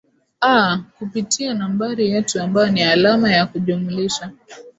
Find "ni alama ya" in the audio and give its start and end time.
2.71-3.45